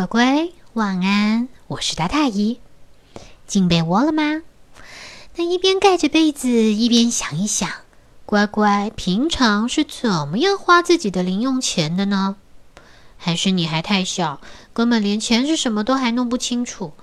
[0.00, 1.48] 乖乖，晚安！
[1.66, 2.58] 我是大大姨，
[3.46, 4.40] 进被窝了吗？
[5.36, 7.68] 那一边盖着被子，一边想一想，
[8.24, 12.36] 乖乖平常是怎么样花自己的零用钱的呢？
[13.18, 14.40] 还是你还太小，
[14.72, 16.94] 根本连钱是什么都还弄不清楚？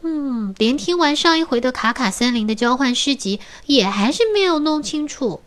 [0.00, 5.42] 嗯，连听完上一回的卡卡森林的交换诗集，也还是没有弄清楚。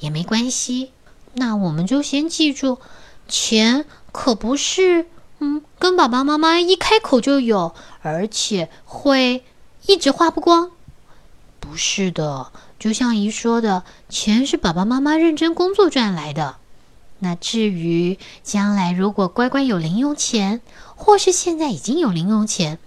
[0.00, 0.90] 也没关系，
[1.32, 2.78] 那我们就先记住，
[3.26, 5.06] 钱可不是。
[5.38, 9.44] 嗯，跟爸爸妈妈一开口就有，而且会
[9.86, 10.70] 一直花不光。
[11.60, 16.56] 不是的，就像姨说的，钱是爸爸妈妈认真工作赚来的。
[17.18, 20.60] 那至于将来如果乖乖有零用钱，
[20.94, 22.78] 或是现在已经有零用钱，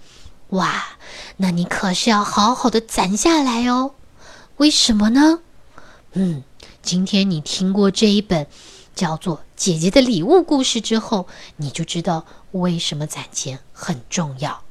[0.50, 0.98] 哇，
[1.38, 3.92] 那你可是要好好的攒下来哦。
[4.58, 5.40] 为什么呢？
[6.14, 6.44] 嗯，
[6.82, 8.48] 今天你听过这一本。
[9.00, 14.62] 叫做姐姐的礼物故事之后，你就知道为什么攒钱很重要。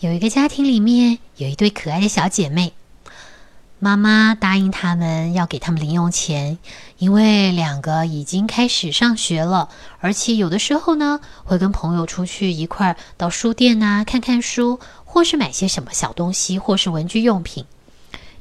[0.00, 2.74] 有一个家庭里面有一对可爱的小姐妹，
[3.78, 6.58] 妈妈答应他们要给他们零用钱，
[6.98, 17.64] 因为两个已经开始上学了，而且有的时候呢会跟朋友出去一块儿到书店呐看看书，或是买些什么小东西，或是文具用品。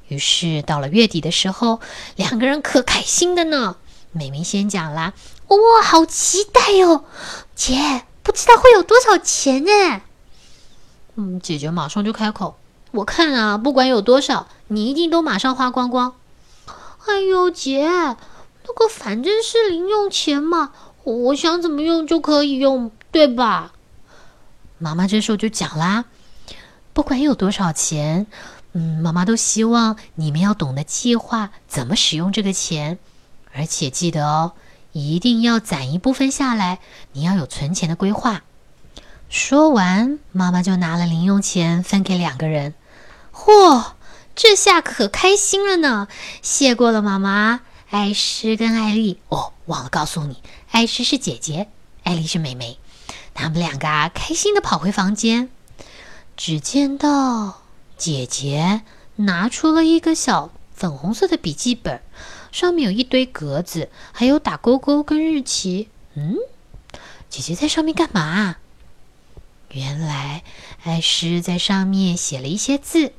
[0.10, 1.80] 于是到了月底的时候，
[2.18, 3.78] 两个人可开心的呢。
[4.16, 5.12] 美明先讲啦，
[5.48, 7.04] 哇，好期待哟！
[7.54, 10.02] 姐，不知道会有多少钱呢？
[11.16, 12.56] 嗯，姐姐马上就开口，
[12.92, 16.16] 我看啊，不管有多少，你一定都马上花光光。
[17.06, 20.72] 哎呦，姐，那个反正是零用钱嘛，
[21.04, 23.74] 我想怎么用就可以用，对吧？
[24.78, 26.06] 妈妈这时候就讲啦，
[26.94, 28.28] 不管有多少钱，
[28.72, 32.98] 嗯，妈妈都希望你们要懂得计划怎么使用这个钱。
[33.56, 34.52] 而且记得哦，
[34.92, 36.80] 一定要攒一部分下来。
[37.14, 38.44] 你要有存钱的规划。
[39.30, 42.74] 说完，妈妈就拿了零用钱分给两个人。
[43.34, 43.94] 嚯，
[44.36, 46.08] 这下可开心了呢！
[46.42, 47.62] 谢过了，妈妈。
[47.90, 50.42] 艾诗跟艾丽，哦，忘了告诉你，
[50.72, 51.70] 艾诗是姐姐，
[52.04, 52.78] 艾丽是妹妹。
[53.34, 55.50] 他们两个啊，开心的跑回房间。
[56.36, 57.62] 只见到
[57.98, 58.82] 姐姐
[59.16, 62.02] 拿出了一个小粉红色的笔记本。
[62.56, 65.90] 上面有一堆格子，还有打勾勾跟日期。
[66.14, 66.38] 嗯，
[67.30, 68.56] 姐姐在上面干嘛？
[69.72, 70.42] 原来
[70.86, 73.12] 艾诗在上面写了一些字，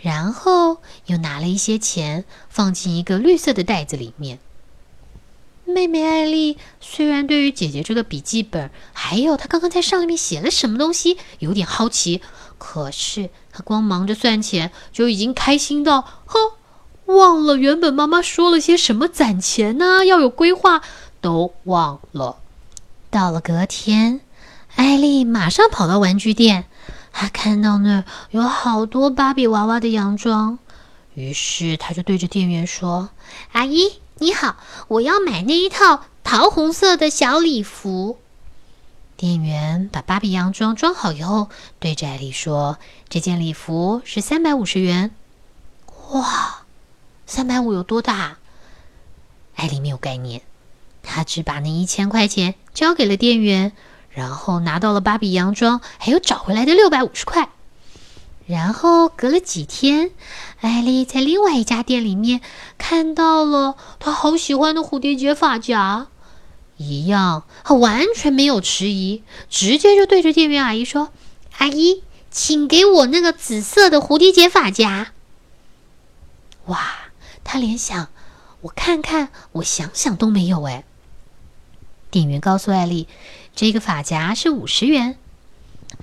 [0.00, 4.40] 然后又拿了一些钱放进一个绿色的袋子里面。
[5.64, 12.20] 妹妹艾丽虽然对于姐姐这个笔记本，还有她刚刚在上面写了什么东西有点好奇，
[12.58, 16.54] 可是她光忙着算钱就已经开心到哼。
[17.06, 20.04] 忘了原本妈妈说了些什么攒钱呢？
[20.06, 20.82] 要有规划，
[21.20, 22.36] 都忘了。
[23.10, 24.20] 到了隔天，
[24.76, 26.64] 艾丽马上跑到玩具店，
[27.12, 30.58] 她看到那儿有好多芭比娃娃的洋装，
[31.14, 33.10] 于是她就对着店员说
[33.52, 34.56] ：“阿姨你好，
[34.88, 38.18] 我要买那一套桃红色的小礼服。”
[39.18, 41.48] 店员把芭比洋装装好以后，
[41.78, 42.78] 对着艾丽说
[43.10, 45.10] ：“这件礼服是三百五十元。”
[46.12, 46.61] 哇！
[47.26, 48.38] 三百五有多大？
[49.56, 50.42] 艾丽没有概念，
[51.02, 53.72] 她只把那一千块钱交给了店员，
[54.10, 57.50] 然后拿到了芭比洋装，还有找回来的六百五十块。
[58.46, 60.10] 然后隔了几天，
[60.60, 62.40] 艾丽在另外一家店里面
[62.76, 66.08] 看到了她好喜欢的蝴蝶结发夹，
[66.76, 71.10] 一样，她完全没有迟疑，直接就对着店员阿姨说
[71.58, 75.12] ：“阿姨，请给我那个紫色的蝴蝶结发夹。”
[76.66, 77.01] 哇！
[77.44, 78.08] 他连想，
[78.62, 80.84] 我看看，我想想都没有哎。
[82.10, 83.08] 店员告诉艾丽，
[83.54, 85.18] 这个发夹是五十元。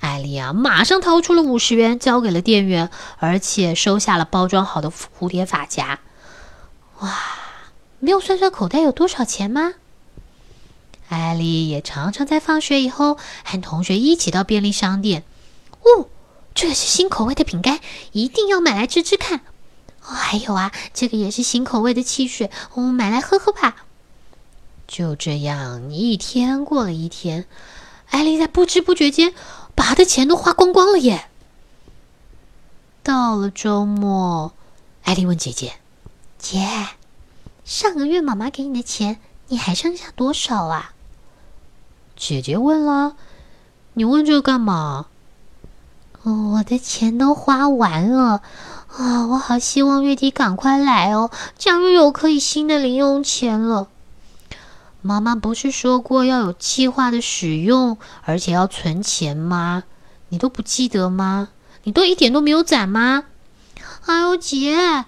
[0.00, 6.00] 艾丽啊，马上掏出了五十元，交给了店员，而且收下了包装好的蝴蝶发夹。
[7.00, 7.18] 哇，
[7.98, 9.74] 没有算算口袋有多少钱吗？
[11.08, 15.24] 艾丽也常常在放学以后和同学一起到便利商店。
[15.82, 16.08] 哦，
[16.54, 17.80] 这是新口味的饼干，
[18.12, 19.40] 一定要买来吃吃看。
[20.04, 23.76] 哦，还有啊，这个也是新口味的汽水，我们买来喝喝吧。
[24.88, 27.46] 就这样，你一天过了一天，
[28.08, 29.34] 艾丽在不知不觉间
[29.74, 31.28] 把她的钱都花光光了耶。
[33.02, 34.52] 到了周末，
[35.04, 35.74] 艾丽问姐姐
[36.38, 36.88] ：“姐，
[37.64, 40.92] 上个月妈妈给你的钱，你还剩下多少啊？”
[42.16, 43.16] 姐姐问了
[43.94, 45.06] ：“你问这个干嘛
[46.24, 48.42] ？”“我的钱都花完了。”
[48.96, 53.88] 啊，我好希望月底赶快来哦，这样又有可以新的零用钱了。
[55.02, 59.84] 妈妈不是说过要有计划的使用，而且要存钱吗？
[60.28, 61.48] 你都不记得吗？
[61.84, 63.24] 你都一点都没有攒吗？
[64.06, 65.04] 哎呦，姐，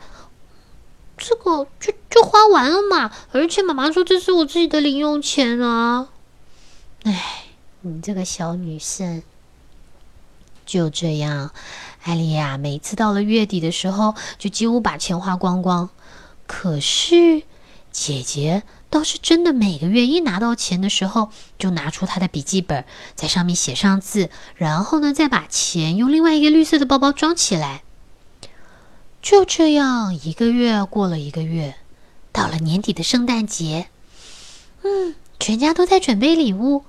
[1.19, 3.11] 这个就就花完了嘛！
[3.32, 6.08] 而且妈妈说这是我自己的零用钱啊。
[7.02, 7.44] 哎，
[7.82, 9.23] 你这个小女生，
[10.64, 11.52] 就这样，
[12.02, 15.88] 艾丽亚每次到了月底的时候，就几乎把钱花光光。
[16.46, 17.43] 可是
[17.93, 22.84] 姐姐倒是真的，每个月一拿到钱的时候，就拿出她的笔记本，
[23.14, 27.82] 在上面写上字，然后呢，再把钱用另外一个绿色的包包装起来。
[29.22, 31.76] 就这样，一个月过了一个月，
[32.32, 33.87] 到了年底的圣诞节，
[34.82, 36.84] 嗯，全家都在准备礼物。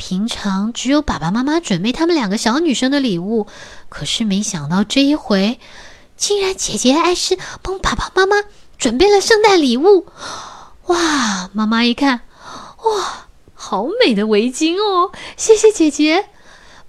[0.00, 3.46] 平常只有爸爸妈妈准备他们两个小女生的礼物，
[3.90, 5.60] 可是没想到这一回，
[6.16, 8.36] 竟然姐姐艾诗帮爸爸妈妈
[8.78, 10.06] 准备了圣诞礼物。
[10.86, 11.50] 哇！
[11.52, 12.22] 妈妈一看，
[12.78, 15.12] 哇，好美的围巾哦！
[15.36, 16.30] 谢谢姐姐。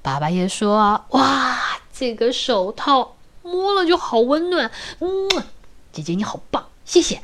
[0.02, 1.60] 爸爸也说，哇，
[1.94, 3.18] 这个手套。
[3.44, 5.28] 摸了就好温暖，嗯，
[5.92, 7.24] 姐姐你好棒，谢谢。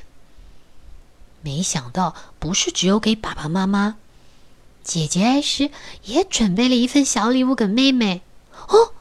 [1.42, 3.96] 没想到不是只有给爸爸妈妈，
[4.88, 5.70] 姐姐艾诗
[6.06, 8.22] 也准备了一份小礼物给妹妹。
[8.70, 8.94] 哦，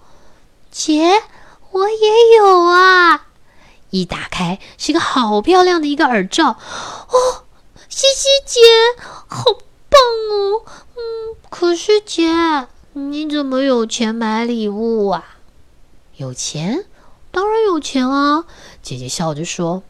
[0.68, 1.22] 姐，
[1.70, 3.28] 我也有啊！
[3.90, 6.48] 一打开是个好漂亮的一个耳罩。
[6.48, 7.44] 哦，
[7.88, 8.60] 谢谢姐，
[9.28, 9.44] 好
[9.88, 10.00] 棒
[10.32, 10.64] 哦。
[10.96, 15.36] 嗯，可是姐，你怎么有钱买礼物啊？
[16.16, 16.84] 有钱？
[17.30, 18.44] 当然有钱啊！
[18.82, 19.84] 姐姐笑着说：“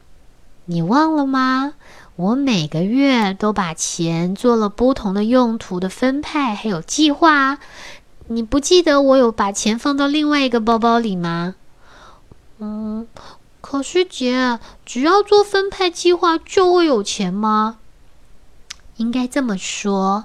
[0.66, 1.72] 你忘了吗？
[2.16, 7.58] 我每个月都把钱做了不同的用途的分派，还有计划。
[8.28, 11.56] 你不记得我有把钱放到另外一个包包里吗？”
[12.58, 13.06] 嗯，
[13.60, 17.76] 可是姐，只要做分派计划就会有钱吗？
[18.96, 20.24] 应该这么说。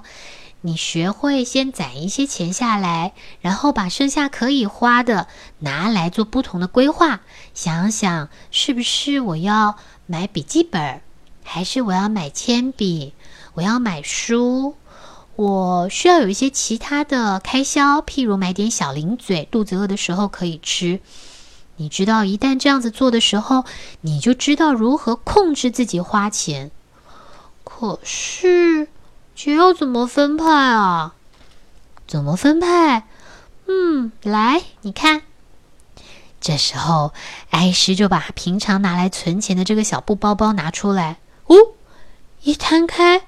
[0.62, 3.12] 你学会先攒一些钱下来，
[3.42, 5.26] 然后把剩下可以花的
[5.58, 7.20] 拿来做不同的规划。
[7.52, 11.02] 想想是不是我要买笔记本，
[11.44, 13.14] 还是我要买铅笔？
[13.54, 14.76] 我要买书？
[15.36, 21.00] 我需要有一些其他的开销，譬如买点小零嘴，肚子饿的时候可以吃。
[21.76, 23.64] 你知道，一旦这样子做的时候，
[24.02, 26.70] 你就知道如何控制自己花钱。
[27.64, 28.88] 可是。
[29.34, 31.14] 钱要怎么分派啊？
[32.06, 33.08] 怎么分派？
[33.66, 35.22] 嗯，来，你看。
[36.38, 37.14] 这时候，
[37.48, 41.16] 艾诗就把平常拿来存钱的这个小布包包拿出来。
[41.46, 41.56] 哦，
[42.42, 43.22] 一摊开，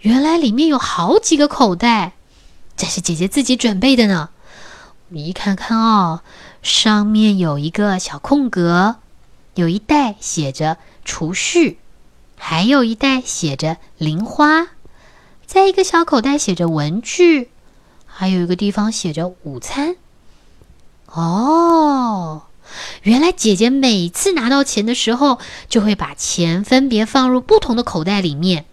[0.00, 2.12] 原来里面有好几个口袋。
[2.76, 4.30] 这是姐姐自己准备的呢。
[5.08, 6.22] 你看看哦，
[6.62, 8.96] 上面有一个小空格，
[9.54, 11.78] 有一袋写着储蓄，
[12.36, 14.68] 还有一袋写着零花。
[15.46, 17.50] 在一个小口袋写着文具，
[18.06, 19.96] 还有一个地方写着午餐。
[21.06, 22.42] 哦，
[23.02, 25.38] 原来姐姐每次拿到钱的时候，
[25.68, 28.64] 就会把钱分别放入不同的口袋里面。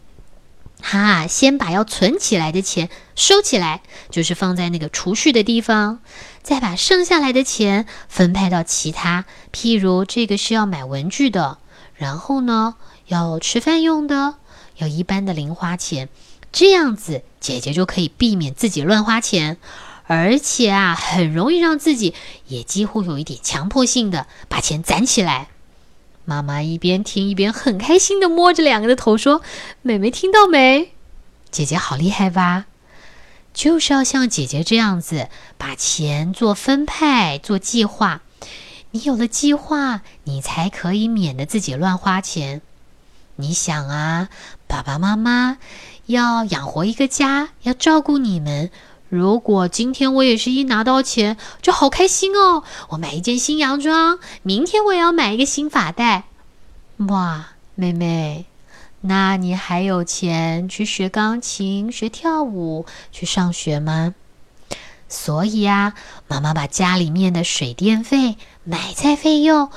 [0.82, 6.00] 哈，先把要存起来的钱收起来，就是放在那个储蓄的地方，
[6.42, 11.60] 再把剩下来的钱分派到其他，譬如这个是要买文具的，
[11.94, 12.76] 然后呢
[13.06, 14.36] 要吃饭用的，
[14.78, 16.10] 要一般的零花钱。
[16.52, 19.58] 这样子，姐姐就可以避免自己乱花钱，
[20.14, 22.14] 而且啊，很容易让自己
[22.48, 25.48] 也几乎有一点强迫性的把钱攒起来。
[26.26, 29.42] 妈妈一边听一边很开心的摸着两个的头说
[29.82, 30.92] ：“妹妹听到没？
[31.50, 32.66] 姐姐好厉害吧？
[33.54, 38.22] 就是要像姐姐这样子，把钱做分派、做计划。
[38.92, 42.62] 你有了计划，你才可以免得自己乱花钱。
[43.38, 44.28] 你想啊，
[44.68, 45.58] 爸爸妈妈。”
[46.08, 48.70] 要养活一个家，要照顾你们。
[49.12, 56.24] 如果今天我也是一拿到钱就好开心哦，我买一件新洋装，明天我也要买一个新发带。
[57.10, 58.46] 哇，妹妹，
[59.02, 64.16] 那你还有钱去学钢琴、学跳舞、去上学吗？
[65.10, 65.94] 所以啊，
[66.30, 69.70] 妈妈把家里面的水电费、买菜费用、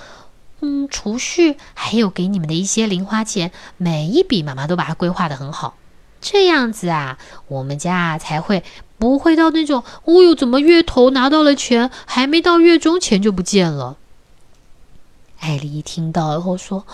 [0.61, 5.75] 嗯，储蓄，还有给你们的一些零花钱，每一笔妈妈都把它规划的很好。
[6.21, 8.63] 这样子啊，我们家才会
[9.05, 13.99] 不会到那种，哦哟，怎么月头拿到了钱，还没到月中钱就不见了？
[15.41, 16.87] 艾丽一听到以后说：“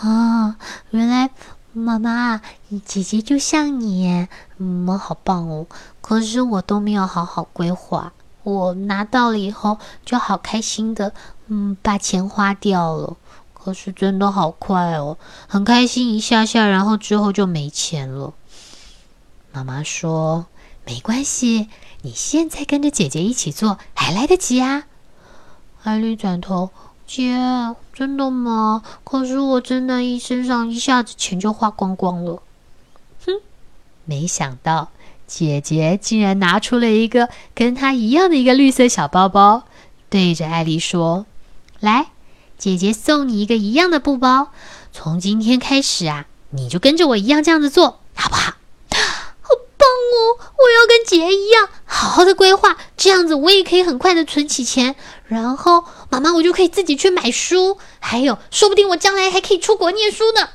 [0.00, 0.56] 啊，
[0.92, 1.28] 原来
[1.74, 2.40] 妈妈，
[2.86, 5.66] 姐姐就像你，嗯，好棒哦。
[6.00, 11.12] 可是我都没有好好规划，我拿到了以后就好开心的，
[11.48, 13.14] 嗯，把钱花掉了。
[13.52, 18.32] 可是真的好快哦，很开心一下下，然后之后就没钱了。”
[19.52, 20.46] 妈妈说
[20.84, 21.68] ：“没关系，
[22.02, 24.84] 你现在跟着姐姐一起做还来得及啊。”
[25.84, 26.70] 艾丽转头
[27.06, 27.36] ：“姐，
[27.92, 28.82] 真的吗？
[29.04, 32.42] 可是我真的，一身上一下子钱就花光光了。”
[33.26, 33.32] 哼，
[34.04, 34.90] 没想到
[35.26, 39.64] 姐姐竟然拿出了一个跟她一样的一个绿色小包包，
[40.08, 41.26] 对着艾丽说
[41.80, 42.08] ：“来，
[42.58, 44.48] 姐姐送你一个一样的布包。
[44.92, 48.54] 从今天开始啊，你就跟着我一样这样子做，好不好？”
[50.62, 54.94] 我要跟姐一样，好好的规划，这样子我也可以很快的存起钱，
[55.26, 60.50] 然后妈妈我就可以自己去买书，还有说不定我将来还可以出国念书呢。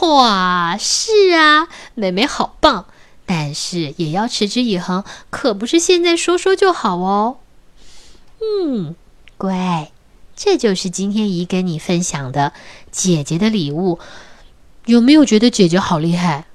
[0.00, 2.86] 哇，是啊，妹妹好棒，
[3.26, 7.38] 但是也要持之以恒，可不是现在说说就好哦。
[8.40, 8.94] 嗯，
[9.36, 9.90] 乖，
[10.36, 12.52] 这就是今天姨跟你分享的
[12.90, 13.98] 姐姐的礼物，
[14.86, 16.46] 有没有觉得姐姐好厉害？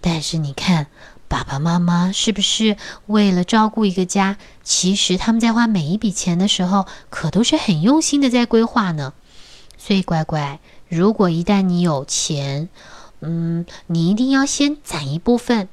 [0.00, 0.86] 但是你看。
[1.30, 9.12] 爸爸妈妈是不是为了照顾一个家，其实他们在花每一笔钱的时候，可都是很用心的在规划呢？
[9.78, 10.58] 所以乖乖，
[10.88, 12.68] 如果一旦你有钱，
[13.20, 15.68] 嗯，你一定要先攒一部分。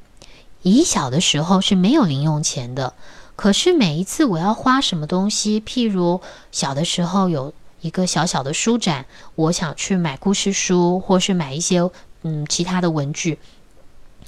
[0.61, 2.93] 以小的时候是没有零用钱的，
[3.35, 6.21] 可是每一次我要花什么东西，譬如
[6.51, 11.89] 小的时候有一个小小的书展，我想去买故事书，或是买一些
[12.21, 13.39] 嗯其他的文具。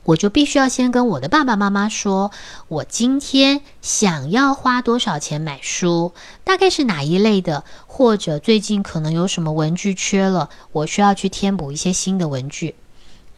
[0.05, 2.31] 我就必须要先跟我的爸爸妈妈说，
[2.67, 6.13] 我今天想要花多少钱买书，
[6.43, 12.75] 大概是哪一类的，或者最近可能有什么文具缺了，我需要去添补一些新的文具。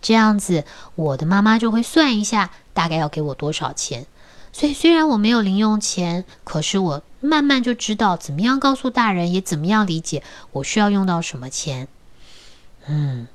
[0.01, 0.63] 这样子，
[0.96, 4.06] 我的妈妈就会算一下大概要给我多少钱。
[4.53, 11.88] 所以虽然我没有零用钱，可是我慢慢就知道怎么样告诉大人，也怎么样理解我需要用到什么钱。
[12.88, 13.27] 嗯，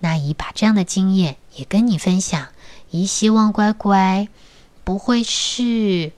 [0.00, 2.48] 那姨把这样的经验也跟你分享。
[2.90, 4.28] 姨希望乖乖
[4.84, 6.12] 不会是，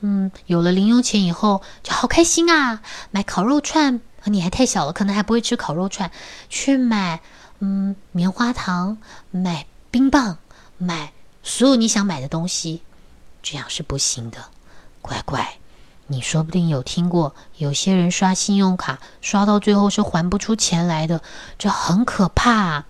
[0.00, 4.00] 嗯，有了零用钱以后就好开心啊，买烤肉串。
[4.24, 6.10] 你还太小了，可能还不会吃烤肉串。
[6.50, 7.22] 去买，
[7.60, 8.98] 嗯，棉花糖，
[9.30, 10.36] 买冰棒，
[10.76, 12.82] 买所有你想买的东西，
[13.42, 14.44] 这样是不行的。
[15.00, 15.54] 乖乖，
[16.06, 21.22] 你说不定有听过，有些人刷信用卡刷到最后是还不出钱来的，
[21.58, 22.84] 这很可怕。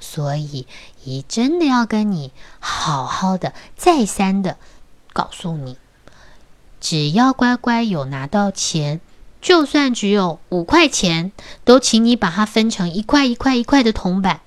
[0.00, 0.66] 所以，
[1.04, 4.56] 姨真的要跟你好好的、再三的
[5.12, 5.76] 告诉你，
[6.80, 9.00] 只要乖乖有拿到钱，
[9.42, 11.32] 就算只有五块钱，
[11.64, 14.40] 都请你把它分成一块一块一块的铜板，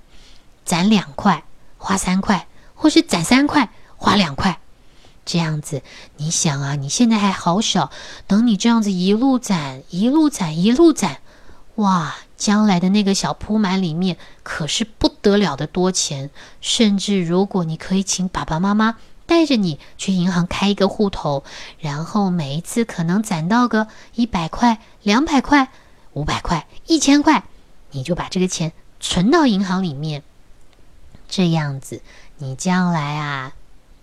[0.63, 1.43] 攒两块
[1.77, 4.59] 花三块，或是攒三块花两块，
[5.25, 5.83] 这样子，
[6.15, 7.91] 你想啊，你现在还好小，
[8.25, 11.17] 等你这样子一路攒、一路攒、一路攒，
[11.75, 12.15] 哇！
[12.41, 21.43] 将来的那个小铺满里面可是不得了的多钱，甚至如果你可以请爸爸妈妈带着你去银行开一个户头，
[21.77, 25.71] 然后每一次可能攒到个一百块、两百块、
[26.13, 27.43] 五百块、一千块，
[27.91, 30.23] 你就把这个钱存到银行里面。
[31.29, 32.01] 这样子，
[32.39, 33.53] 你将来啊，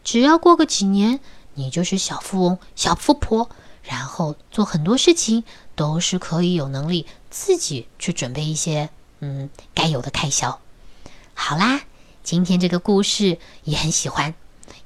[0.04, 1.18] 只要过个几年，
[1.54, 3.50] 你就是小富翁、小富婆，
[3.82, 5.42] 然后做很多事情
[5.78, 7.06] 都是可以有能力。
[7.30, 10.60] 自己去准备一些嗯该有的开销。
[11.34, 11.82] 好啦，
[12.24, 14.34] 今天这个故事也很喜欢，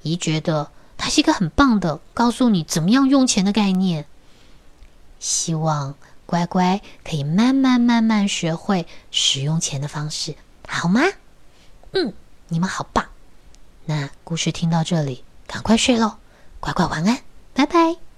[0.02, 4.04] 姨觉得它是一个很棒的，告诉你怎么样用钱的概念。
[5.18, 5.94] 希望
[6.26, 10.34] 乖乖可以慢慢慢慢学会使用钱的方式，
[10.68, 11.00] 好吗？
[11.92, 12.12] 嗯，
[12.48, 13.06] 你们好棒。
[13.86, 16.18] 那故事听到这里，赶快睡喽，
[16.60, 17.20] 乖乖晚安，
[17.54, 18.11] 拜拜。